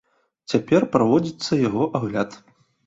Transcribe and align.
Цяпер 0.53 0.81
праводзіцца 0.95 1.61
яго 1.69 1.83
агляд. 2.03 2.37